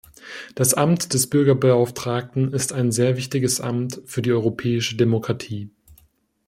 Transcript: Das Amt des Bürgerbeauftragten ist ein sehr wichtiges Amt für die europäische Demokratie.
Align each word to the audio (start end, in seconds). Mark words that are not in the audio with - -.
Das 0.55 0.73
Amt 0.73 1.13
des 1.13 1.29
Bürgerbeauftragten 1.29 2.53
ist 2.53 2.73
ein 2.73 2.91
sehr 2.91 3.17
wichtiges 3.17 3.61
Amt 3.61 4.01
für 4.07 4.23
die 4.23 4.31
europäische 4.31 4.95
Demokratie. 4.97 5.69